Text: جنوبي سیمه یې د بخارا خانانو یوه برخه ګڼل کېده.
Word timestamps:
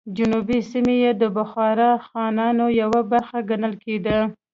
جنوبي 0.17 0.59
سیمه 0.71 0.95
یې 1.03 1.11
د 1.21 1.23
بخارا 1.37 1.91
خانانو 2.07 2.65
یوه 2.81 3.01
برخه 3.11 3.37
ګڼل 3.49 3.73
کېده. 3.83 4.19